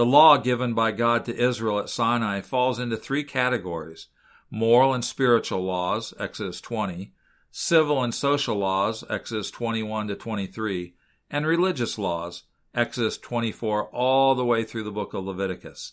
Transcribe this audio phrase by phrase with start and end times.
[0.00, 4.08] The law given by God to Israel at Sinai falls into three categories
[4.50, 7.12] moral and spiritual laws, Exodus 20,
[7.50, 10.94] civil and social laws, Exodus 21 to 23,
[11.30, 12.44] and religious laws,
[12.74, 15.92] Exodus 24 all the way through the book of Leviticus.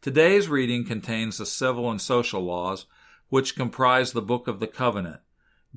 [0.00, 2.86] Today's reading contains the civil and social laws,
[3.30, 5.22] which comprise the book of the covenant,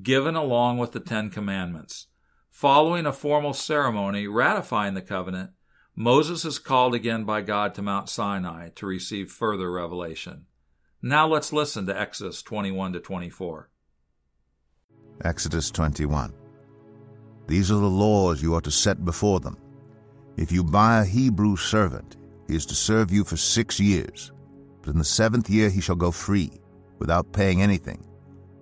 [0.00, 2.06] given along with the Ten Commandments.
[2.52, 5.50] Following a formal ceremony ratifying the covenant,
[5.96, 10.46] Moses is called again by God to Mount Sinai to receive further revelation.
[11.00, 13.70] Now let's listen to Exodus 21 to 24.
[15.24, 16.34] Exodus 21.
[17.46, 19.56] These are the laws you are to set before them.
[20.36, 22.16] If you buy a Hebrew servant,
[22.48, 24.32] he is to serve you for six years,
[24.82, 26.50] but in the seventh year he shall go free,
[26.98, 28.04] without paying anything.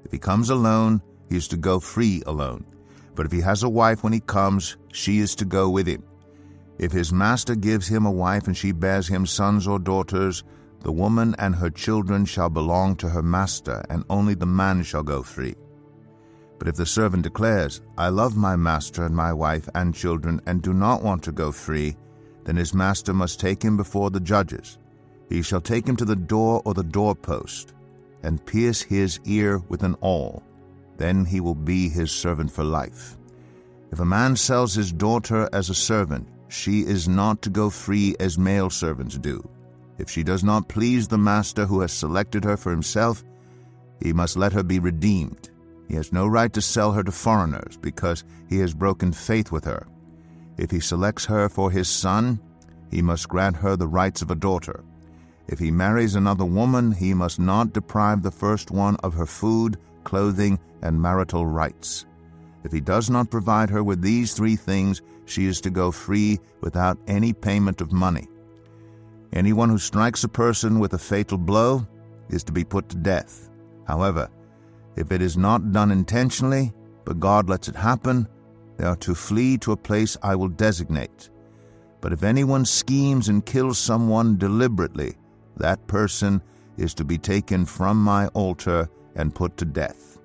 [0.05, 2.67] If he comes alone, he is to go free alone.
[3.15, 6.05] But if he has a wife when he comes, she is to go with him.
[6.79, 10.45] If his master gives him a wife and she bears him sons or daughters,
[10.81, 15.03] the woman and her children shall belong to her master, and only the man shall
[15.03, 15.55] go free.
[16.59, 20.63] But if the servant declares, I love my master and my wife and children, and
[20.63, 21.97] do not want to go free,
[22.45, 24.79] then his master must take him before the judges.
[25.29, 27.75] He shall take him to the door or the doorpost,
[28.23, 30.43] and pierce his ear with an awl.
[30.97, 33.17] Then he will be his servant for life.
[33.91, 38.15] If a man sells his daughter as a servant, she is not to go free
[38.21, 39.43] as male servants do.
[39.99, 43.25] If she does not please the master who has selected her for himself,
[44.03, 45.51] he must let her be redeemed.
[45.89, 49.65] He has no right to sell her to foreigners because he has broken faith with
[49.65, 49.87] her.
[50.59, 52.39] If he selects her for his son,
[52.91, 54.85] he must grant her the rights of a daughter.
[55.49, 59.79] If he marries another woman, he must not deprive the first one of her food,
[60.05, 62.05] clothing, and marital rights.
[62.65, 66.39] If he does not provide her with these three things, she is to go free
[66.61, 68.29] without any payment of money.
[69.33, 71.87] Anyone who strikes a person with a fatal blow
[72.29, 73.49] is to be put to death.
[73.87, 74.29] However,
[74.97, 76.73] if it is not done intentionally,
[77.05, 78.29] but God lets it happen,
[78.77, 81.31] they are to flee to a place I will designate.
[82.01, 85.15] But if anyone schemes and kills someone deliberately,
[85.57, 86.43] that person
[86.77, 90.19] is to be taken from my altar and put to death.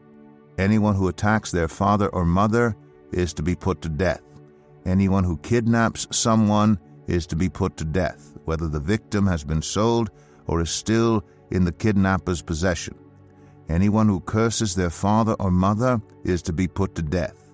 [0.58, 2.76] Anyone who attacks their father or mother
[3.12, 4.22] is to be put to death.
[4.88, 9.62] Anyone who kidnaps someone is to be put to death, whether the victim has been
[9.62, 10.10] sold
[10.46, 12.96] or is still in the kidnapper's possession.
[13.68, 17.52] Anyone who curses their father or mother is to be put to death.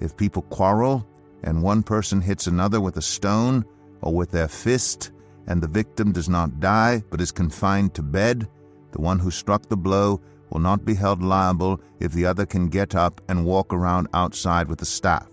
[0.00, 1.06] If people quarrel
[1.44, 3.64] and one person hits another with a stone
[4.02, 5.12] or with their fist,
[5.46, 8.46] and the victim does not die but is confined to bed,
[8.92, 10.20] the one who struck the blow
[10.50, 14.68] will not be held liable if the other can get up and walk around outside
[14.68, 15.26] with a staff.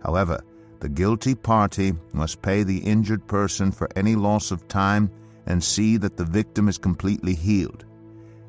[0.00, 0.40] However,
[0.86, 5.10] the guilty party must pay the injured person for any loss of time
[5.46, 7.84] and see that the victim is completely healed.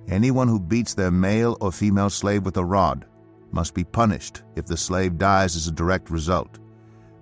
[0.07, 3.07] Anyone who beats their male or female slave with a rod
[3.51, 6.59] must be punished if the slave dies as a direct result.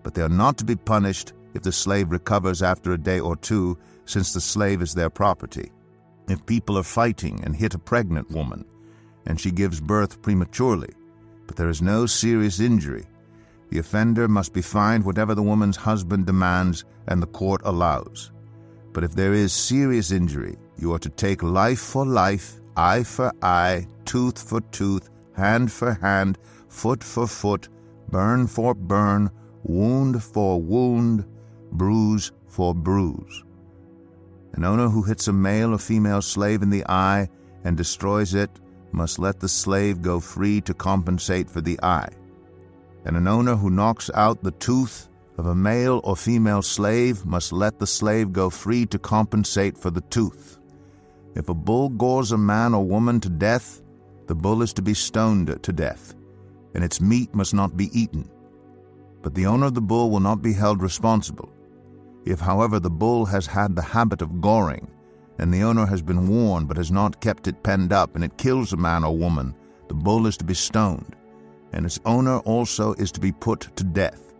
[0.04, 3.38] But they are not to be punished if the slave recovers after a day or
[3.38, 5.72] two, since the slave is their property.
[6.28, 8.66] If people are fighting and hit a pregnant woman,
[9.25, 10.94] and she gives birth prematurely,
[11.48, 13.06] but there is no serious injury,
[13.70, 18.31] the offender must be fined whatever the woman's husband demands and the court allows.
[18.94, 23.31] But if there is serious injury, you are to take life for life, eye for
[23.42, 26.38] eye, tooth for tooth, hand for hand,
[26.70, 27.70] foot for foot,
[28.09, 29.30] burn for burn,
[29.64, 31.25] wound for wound,
[31.72, 33.44] bruise for bruise.
[34.54, 37.28] An owner who hits a male or female slave in the eye
[37.66, 38.50] and destroys it
[38.94, 42.07] must let the slave go free to compensate for the eye
[43.06, 45.07] and an owner who knocks out the tooth
[45.38, 49.92] of a male or female slave must let the slave go free to compensate for
[49.92, 50.60] the tooth.
[51.36, 53.81] If a bull gores a man or woman to death,
[54.28, 56.16] the bull is to be stoned to death,
[56.74, 58.30] and its meat must not be eaten.
[59.22, 61.51] But the owner of the bull will not be held responsible.
[62.25, 64.88] If, however, the bull has had the habit of goring,
[65.38, 68.38] and the owner has been warned but has not kept it penned up, and it
[68.38, 69.54] kills a man or woman,
[69.90, 71.16] the bull is to be stoned
[71.75, 74.33] and its owner also is to be put to death.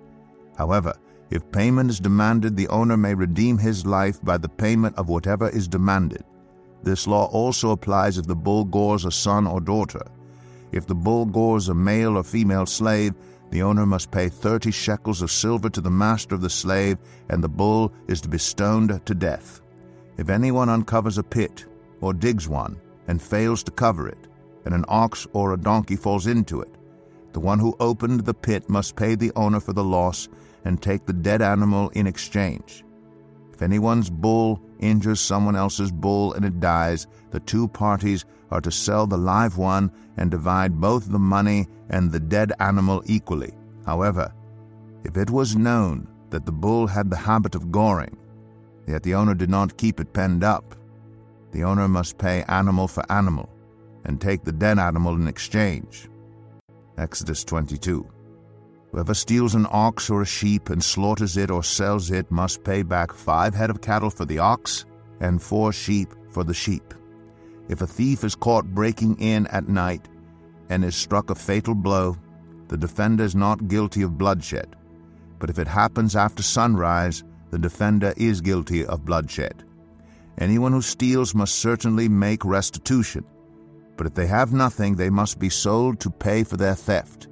[0.58, 0.96] However,
[1.32, 5.50] If payment is demanded, the owner may redeem his life by the payment of whatever
[5.50, 6.24] is demanded.
[6.84, 10.06] This law also applies if the bull gores a son or daughter.
[10.72, 13.16] If the bull gores a male or female slave,
[13.50, 16.98] the owner must pay thirty shekels of silver to the master of the slave,
[17.30, 19.62] and the bull is to be stoned to death.
[20.18, 21.66] If anyone uncovers a pit,
[22.02, 24.28] or digs one, and fails to cover it,
[24.66, 26.75] and an ox or a donkey falls into it,
[27.36, 30.30] the one who opened the pit must pay the owner for the loss
[30.64, 32.86] and take the dead animal in exchange.
[33.54, 38.72] If anyone's bull injures someone else's bull and it dies, the two parties are to
[38.72, 43.54] sell the live one and divide both the money and the dead animal equally.
[43.86, 44.34] However,
[45.04, 48.16] if it was known that the bull had the habit of goring,
[48.88, 50.74] yet the owner did not keep it penned up,
[51.52, 53.50] the owner must pay animal for animal
[54.06, 56.08] and take the dead animal in exchange.
[56.98, 58.08] Exodus 22.
[58.92, 62.82] Whoever steals an ox or a sheep and slaughters it or sells it must pay
[62.82, 64.86] back five head of cattle for the ox
[65.20, 66.94] and four sheep for the sheep.
[67.68, 70.08] If a thief is caught breaking in at night
[70.70, 72.18] and is struck a fatal blow,
[72.70, 74.76] the defender is not guilty of bloodshed.
[75.40, 79.64] But if it happens after sunrise, the defender is guilty of bloodshed.
[80.38, 83.26] Anyone who steals must certainly make restitution.
[83.98, 87.28] But if they have nothing, they must be sold to pay for their theft.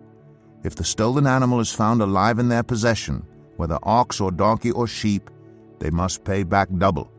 [0.64, 3.26] If the stolen animal is found alive in their possession,
[3.58, 5.30] whether ox or donkey or sheep,
[5.80, 7.12] they must pay back double.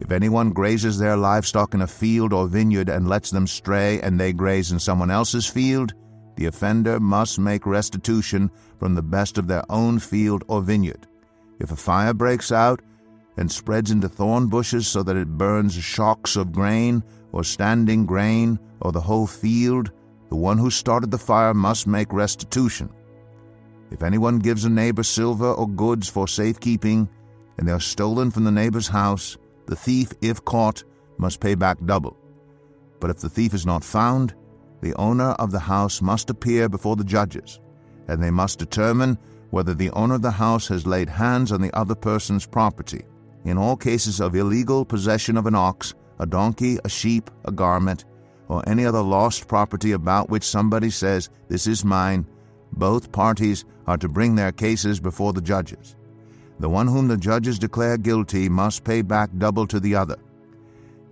[0.00, 4.18] If anyone grazes their livestock in a field or vineyard and lets them stray and
[4.18, 5.94] they graze in someone else's field,
[6.36, 11.06] the offender must make restitution from the best of their own field or vineyard.
[11.58, 12.80] If a fire breaks out
[13.36, 17.02] and spreads into thorn bushes so that it burns shocks of grain
[17.32, 19.90] or standing grain or the whole field,
[20.28, 22.90] the one who started the fire must make restitution.
[23.90, 27.08] If anyone gives a neighbor silver or goods for safekeeping,
[27.56, 30.84] and they are stolen from the neighbor's house, the thief, if caught,
[31.16, 32.16] must pay back double.
[33.00, 34.34] But if the thief is not found,
[34.80, 37.60] the owner of the house must appear before the judges,
[38.06, 39.18] and they must determine
[39.50, 43.04] whether the owner of the house has laid hands on the other person's property.
[43.44, 48.04] In all cases of illegal possession of an ox, a donkey, a sheep, a garment,
[48.48, 52.26] or any other lost property about which somebody says, This is mine,
[52.72, 55.96] both parties are to bring their cases before the judges.
[56.60, 60.16] The one whom the judges declare guilty must pay back double to the other.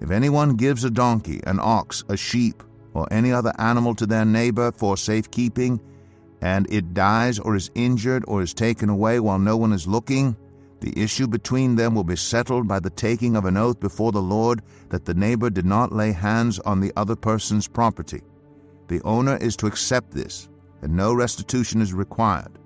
[0.00, 2.62] If anyone gives a donkey, an ox, a sheep,
[2.94, 5.81] or any other animal to their neighbor for safekeeping,
[6.41, 10.37] and it dies or is injured or is taken away while no one is looking,
[10.81, 14.23] the issue between them will be settled by the taking of an oath before the
[14.23, 18.23] Lord that the neighbor did not lay hands on the other person's property.
[18.88, 20.49] The owner is to accept this,
[20.82, 22.58] and no restitution is required.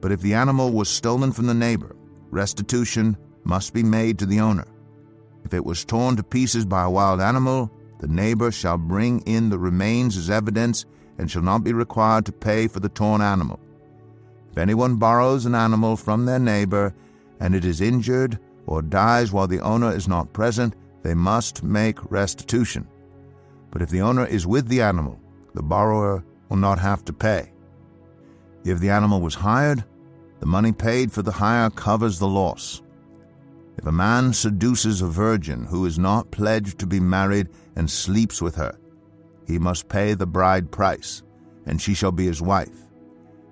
[0.00, 1.96] But if the animal was stolen from the neighbor,
[2.30, 4.66] restitution must be made to the owner.
[5.44, 7.70] If it was torn to pieces by a wild animal,
[8.00, 10.84] the neighbor shall bring in the remains as evidence
[11.18, 13.58] and shall not be required to pay for the torn animal.
[14.52, 16.94] If anyone borrows an animal from their neighbor
[17.40, 22.10] and it is injured or dies while the owner is not present, they must make
[22.10, 22.86] restitution.
[23.70, 25.18] But if the owner is with the animal,
[25.54, 27.52] the borrower will not have to pay.
[28.64, 29.84] If the animal was hired,
[30.40, 32.82] the money paid for the hire covers the loss.
[33.78, 38.42] If a man seduces a virgin who is not pledged to be married and sleeps
[38.42, 38.76] with her,
[39.46, 41.22] he must pay the bride price,
[41.66, 42.86] and she shall be his wife.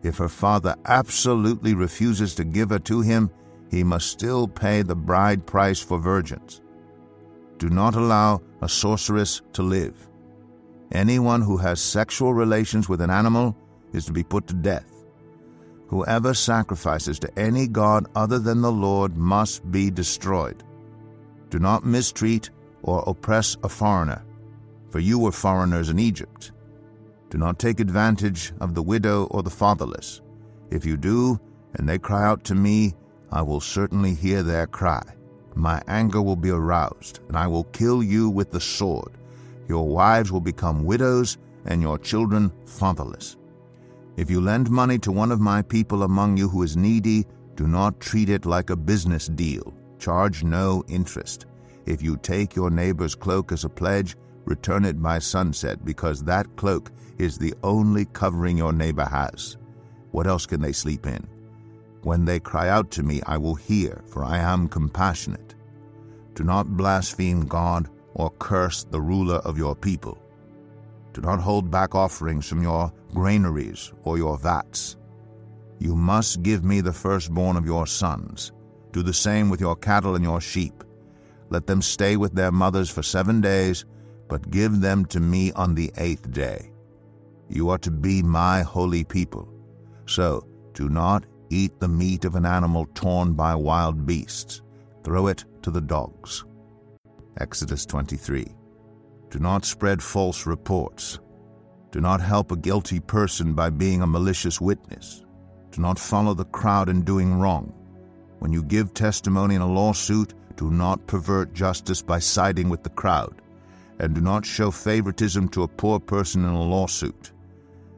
[0.02, 3.30] If her father absolutely refuses to give her to him,
[3.70, 6.60] he must still pay the bride price for virgins.
[7.58, 10.08] Do not allow a sorceress to live.
[10.92, 13.56] Anyone who has sexual relations with an animal
[13.92, 15.04] is to be put to death.
[15.88, 20.62] Whoever sacrifices to any god other than the Lord must be destroyed.
[21.50, 22.50] Do not mistreat
[22.82, 24.22] or oppress a foreigner,
[24.90, 26.52] for you were foreigners in Egypt.
[27.30, 30.22] Do not take advantage of the widow or the fatherless.
[30.70, 31.40] If you do,
[31.74, 32.94] and they cry out to me,
[33.30, 35.02] I will certainly hear their cry.
[35.54, 39.12] My anger will be aroused, and I will kill you with the sword.
[39.68, 43.36] Your wives will become widows, and your children fatherless.
[44.16, 47.66] If you lend money to one of my people among you who is needy, do
[47.66, 49.74] not treat it like a business deal.
[49.98, 51.46] Charge no interest.
[51.86, 56.56] If you take your neighbor's cloak as a pledge, return it by sunset, because that
[56.56, 59.56] cloak is the only covering your neighbor has.
[60.12, 61.26] What else can they sleep in?
[62.02, 65.54] When they cry out to me, I will hear, for I am compassionate.
[66.34, 70.22] Do not blaspheme God or curse the ruler of your people.
[71.12, 74.96] Do not hold back offerings from your granaries or your vats.
[75.80, 78.52] You must give me the firstborn of your sons.
[78.92, 80.84] Do the same with your cattle and your sheep.
[81.50, 83.84] Let them stay with their mothers for seven days,
[84.28, 86.70] but give them to me on the eighth day.
[87.48, 89.48] You are to be my holy people.
[90.06, 94.62] So do not eat the meat of an animal torn by wild beasts.
[95.04, 96.44] Throw it to the dogs.
[97.38, 98.46] Exodus 23.
[99.30, 101.20] Do not spread false reports.
[101.90, 105.24] Do not help a guilty person by being a malicious witness.
[105.70, 107.72] Do not follow the crowd in doing wrong.
[108.40, 112.90] When you give testimony in a lawsuit, do not pervert justice by siding with the
[112.90, 113.40] crowd,
[113.98, 117.32] and do not show favoritism to a poor person in a lawsuit.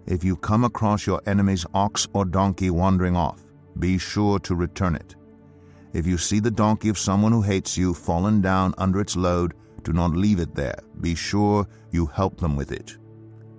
[0.06, 3.44] If you come across your enemy's ox or donkey wandering off,
[3.78, 5.14] be sure to return it.
[5.92, 9.54] If you see the donkey of someone who hates you fallen down under its load,
[9.82, 10.78] do not leave it there.
[11.00, 12.96] Be sure you help them with it.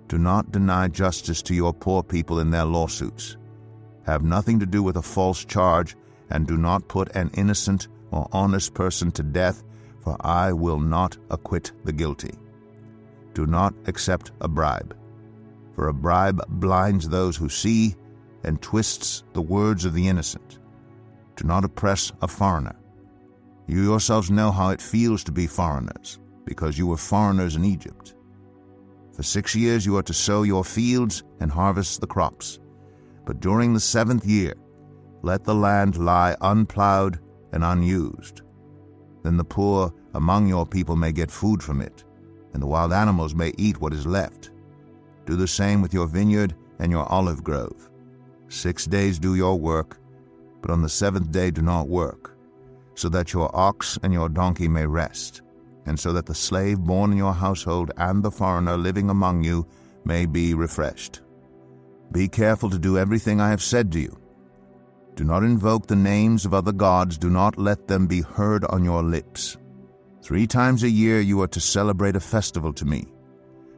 [0.08, 3.36] Do not deny justice to your poor people in their lawsuits.
[4.04, 5.96] Have nothing to do with a false charge,
[6.30, 9.62] and do not put an innocent or honest person to death,
[10.00, 12.34] for I will not acquit the guilty.
[13.34, 14.96] Do not accept a bribe,
[15.82, 17.96] for a bribe blinds those who see
[18.44, 20.60] and twists the words of the innocent.
[21.34, 22.76] Do not oppress a foreigner.
[23.66, 28.14] You yourselves know how it feels to be foreigners, because you were foreigners in Egypt.
[29.12, 32.60] For six years you are to sow your fields and harvest the crops.
[33.26, 34.54] But during the seventh year,
[35.22, 37.18] let the land lie unplowed
[37.52, 38.42] and unused.
[39.24, 42.04] Then the poor among your people may get food from it,
[42.54, 44.51] and the wild animals may eat what is left.
[45.26, 47.90] Do the same with your vineyard and your olive grove.
[48.48, 49.98] Six days do your work,
[50.60, 52.36] but on the seventh day do not work,
[52.94, 55.42] so that your ox and your donkey may rest,
[55.86, 59.66] and so that the slave born in your household and the foreigner living among you
[60.04, 61.20] may be refreshed.
[62.12, 64.18] Be careful to do everything I have said to you.
[65.14, 68.84] Do not invoke the names of other gods, do not let them be heard on
[68.84, 69.56] your lips.
[70.22, 73.06] Three times a year you are to celebrate a festival to me.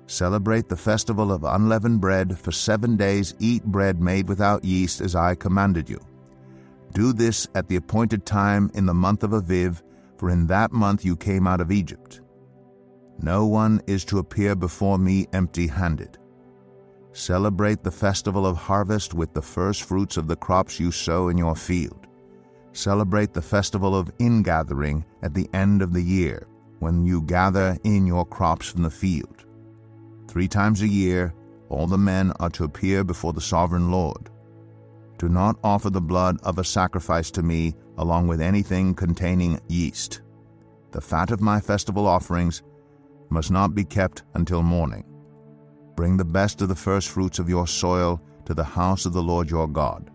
[0.07, 2.39] Celebrate the festival of unleavened bread.
[2.39, 6.01] For seven days eat bread made without yeast, as I commanded you.
[6.93, 9.83] Do this at the appointed time in the month of Aviv,
[10.17, 12.21] for in that month you came out of Egypt.
[13.21, 16.19] No one is to appear before me empty handed.
[17.13, 21.39] Celebrate the festival of harvest with the first fruits of the crops you sow in
[21.39, 22.07] your field.
[22.73, 26.47] Celebrate the festival of ingathering at the end of the year,
[26.81, 29.44] when you gather in your crops from the field.
[30.35, 31.33] Three times a year,
[31.69, 34.31] all the men are to appear before the sovereign Lord.
[35.17, 40.23] Do not offer the blood of a sacrifice to me along with anything containing yeast.
[40.91, 42.65] The fat of my festival offerings
[43.29, 45.05] must not be kept until morning.
[45.95, 49.23] Bring the best of the first fruits of your soil to the house of the
[49.23, 50.11] Lord your God.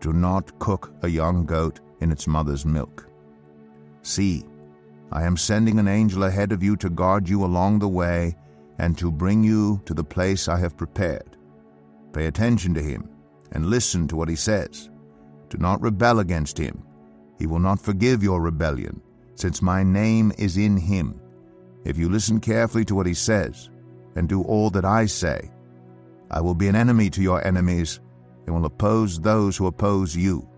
[0.00, 3.08] Do not cook a young goat in its mother's milk.
[4.02, 4.44] See,
[5.10, 8.36] I am sending an angel ahead of you to guard you along the way
[8.80, 11.36] and to bring you to the place I have prepared.
[12.14, 13.10] Pay attention to him
[13.52, 14.88] and listen to what he says.
[15.50, 16.82] Do not rebel against him.
[17.38, 19.02] He will not forgive your rebellion,
[19.34, 21.20] since my name is in him.
[21.84, 23.68] If you listen carefully to what he says,
[24.16, 25.50] and do all that I say.
[26.30, 28.00] I will be an enemy to your enemies,
[28.46, 30.48] and will oppose those who oppose you.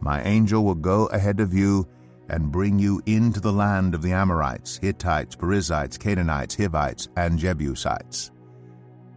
[0.00, 1.86] My angel will go ahead of you
[2.32, 8.30] and bring you into the land of the Amorites, Hittites, Perizzites, Canaanites, Hivites, and Jebusites.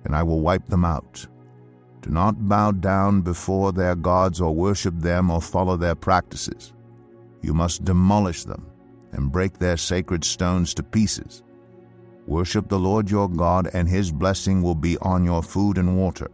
[0.03, 1.25] And I will wipe them out.
[2.01, 6.73] Do not bow down before their gods or worship them or follow their practices.
[7.41, 8.67] You must demolish them
[9.13, 11.41] and break their sacred stones to pieces.
[12.27, 16.29] Worship the Lord your God, and his blessing will be on your food and water.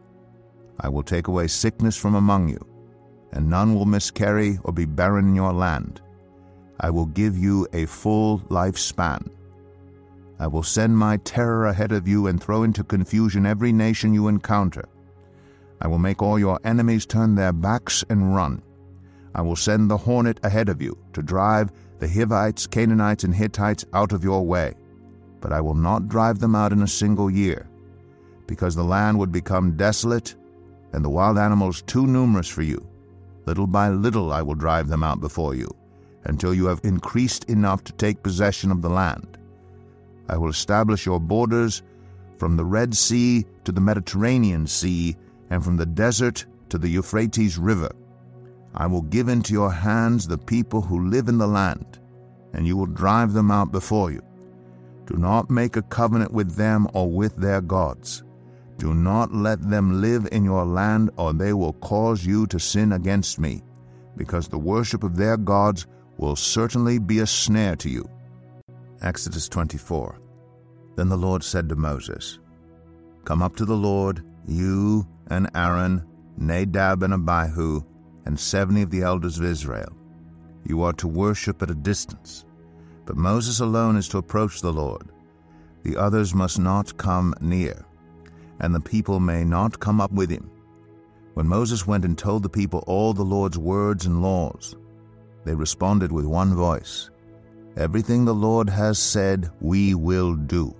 [0.79, 2.65] I will take away sickness from among you,
[3.33, 6.01] and none will miscarry or be barren in your land.
[6.81, 9.29] I will give you a full lifespan.
[10.39, 14.27] I will send my terror ahead of you and throw into confusion every nation you
[14.27, 14.83] encounter.
[15.79, 18.61] I will make all your enemies turn their backs and run.
[19.33, 23.85] I will send the hornet ahead of you to drive the Hivites, Canaanites, and Hittites
[23.93, 24.73] out of your way
[25.41, 27.67] but I will not drive them out in a single year,
[28.47, 30.35] because the land would become desolate
[30.93, 32.87] and the wild animals too numerous for you.
[33.47, 35.69] Little by little I will drive them out before you,
[36.25, 39.37] until you have increased enough to take possession of the land.
[40.29, 41.83] I will establish your borders
[42.37, 45.15] from the Red Sea to the Mediterranean Sea,
[45.49, 47.91] and from the desert to the Euphrates River.
[48.73, 51.99] I will give into your hands the people who live in the land,
[52.53, 54.21] and you will drive them out before you.
[55.05, 58.23] Do not make a covenant with them or with their gods.
[58.77, 62.93] Do not let them live in your land, or they will cause you to sin
[62.93, 63.61] against me,
[64.15, 65.85] because the worship of their gods
[66.21, 68.09] will certainly be a snare to you.
[69.01, 70.21] Exodus 24.
[70.95, 72.39] Then the Lord said to Moses,
[73.25, 76.05] Come up to the Lord, you and Aaron,
[76.37, 77.83] Nadab and Abihu,
[78.25, 79.91] and seventy of the elders of Israel.
[80.65, 82.45] You are to worship at a distance,
[83.05, 85.09] but Moses alone is to approach the Lord.
[85.83, 87.85] The others must not come near
[88.61, 90.49] and the people may not come up with him.
[91.33, 94.75] When Moses went and told the people all the Lord's words and laws,
[95.45, 97.09] they responded with one voice
[97.77, 100.75] Everything the Lord has said, we will do.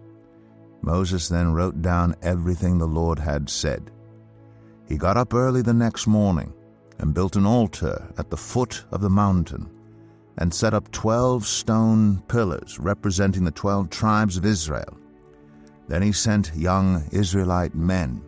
[0.82, 3.92] Moses then wrote down everything the Lord had said.
[4.90, 6.54] He got up early the next morning
[7.00, 9.70] and built an altar at the foot of the mountain
[10.38, 14.98] and set up twelve stone pillars representing the twelve tribes of Israel
[15.92, 18.24] then he sent young Israelite men,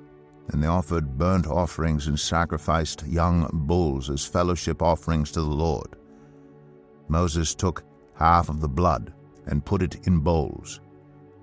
[0.49, 5.95] and they offered burnt offerings and sacrificed young bulls as fellowship offerings to the Lord.
[7.13, 7.83] Moses took
[8.15, 9.13] half of the blood
[9.45, 10.81] and put it in bowls,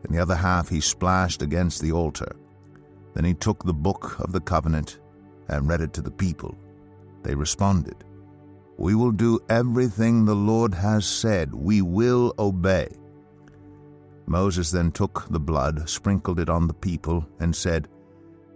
[0.02, 2.34] and the other half he splashed against the altar.
[3.14, 4.98] Then he took the book of the covenant
[5.48, 6.56] and read it to the people.
[7.22, 8.02] They responded,
[8.78, 11.54] We will do everything the Lord has said.
[11.54, 12.88] We will obey.
[14.26, 17.86] Moses then took the blood, sprinkled it on the people, and said,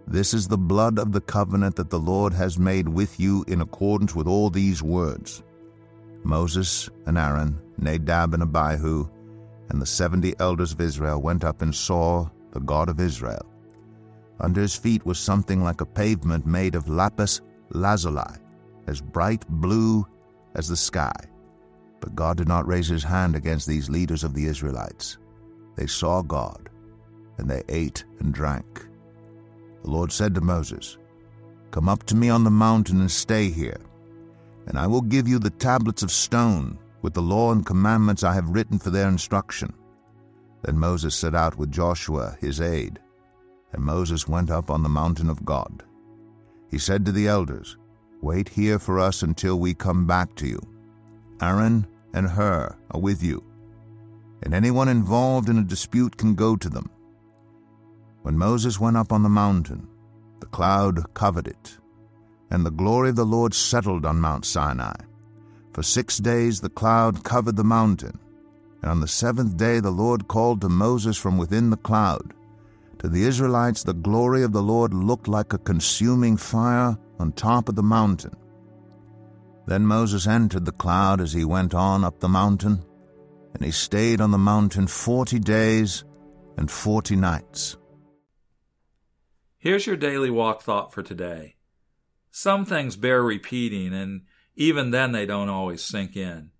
[0.08, 3.60] This is the blood of the covenant that the Lord has made with you in
[3.60, 5.44] accordance with all these words.
[6.24, 9.08] Moses and Aaron, Nadab and Abihu,
[9.68, 13.44] and the seventy elders of Israel went up and saw the God of Israel.
[14.40, 17.40] Under his feet was something like a pavement made of lapis
[17.70, 18.38] lazuli,
[18.86, 20.06] as bright blue
[20.54, 21.14] as the sky.
[22.00, 25.18] But God did not raise his hand against these leaders of the Israelites
[25.76, 26.68] they saw God,
[27.38, 28.86] and they ate and drank.
[29.82, 30.98] The Lord said to Moses,
[31.70, 33.80] Come up to me on the mountain and stay here,
[34.66, 38.34] and I will give you the tablets of stone with the law and commandments I
[38.34, 39.72] have written for their instruction.
[40.62, 42.98] Then Moses set out with Joshua his aide,
[43.72, 45.82] and Moses went up on the mountain of God.
[46.70, 47.76] He said to the elders,
[48.22, 50.58] Wait here for us until we come back to you.
[51.42, 53.44] Aaron and Hur are with you
[54.44, 56.90] and anyone involved in a dispute can go to them.
[58.22, 59.88] When Moses went up on the mountain,
[60.40, 61.78] the cloud covered it,
[62.54, 64.94] and the glory of the Lord settled on Mount Sinai.
[65.72, 68.16] For six days the cloud covered the mountain,
[68.80, 72.32] and on the seventh day the Lord called to Moses from within the cloud.
[73.00, 77.68] To the Israelites the glory of the Lord looked like a consuming fire on top
[77.68, 78.36] of the mountain.
[79.66, 82.84] Then Moses entered the cloud as he went on up the mountain,
[83.54, 86.04] and he stayed on the mountain forty days
[86.56, 87.76] and forty nights.
[89.58, 91.56] Here's your daily walk thought for today.
[92.36, 94.22] Some things bear repeating, and
[94.56, 96.50] even then they don't always sink in.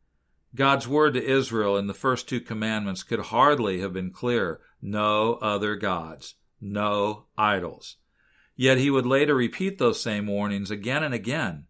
[0.54, 5.34] God's word to Israel in the first two commandments could hardly have been clearer no
[5.42, 7.96] other gods, no idols.
[8.54, 11.66] Yet he would later repeat those same warnings again and again.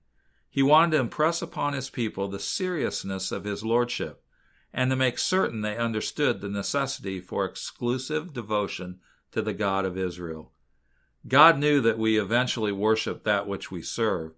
[0.50, 4.22] He wanted to impress upon his people the seriousness of his lordship
[4.70, 9.00] and to make certain they understood the necessity for exclusive devotion
[9.32, 10.52] to the God of Israel.
[11.26, 14.32] God knew that we eventually worship that which we serve.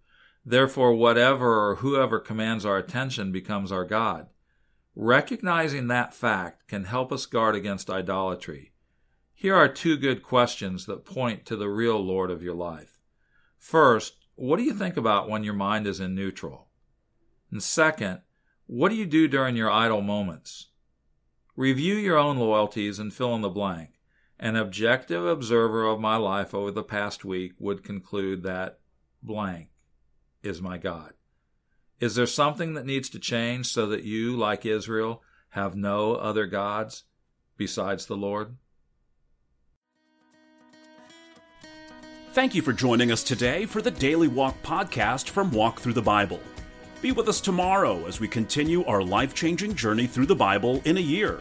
[0.45, 4.29] Therefore, whatever or whoever commands our attention becomes our God.
[4.95, 8.73] Recognizing that fact can help us guard against idolatry.
[9.35, 13.01] Here are two good questions that point to the real Lord of your life.
[13.59, 16.69] First, what do you think about when your mind is in neutral?
[17.51, 18.21] And second,
[18.67, 20.69] what do you do during your idle moments?
[21.57, 23.96] Review your own loyalties and fill in the blank.
[24.39, 28.79] An objective observer of my life over the past week would conclude that
[29.23, 29.69] blank
[30.43, 31.15] is my God.
[32.01, 36.47] Is there something that needs to change so that you, like Israel, have no other
[36.47, 37.05] gods
[37.57, 38.57] besides the Lord?
[42.33, 46.03] Thank you for joining us today for the Daily Walk podcast from Walk Thru the
[46.03, 46.41] Bible.
[47.01, 50.99] Be with us tomorrow as we continue our life changing journey through the Bible in
[50.99, 51.41] a year.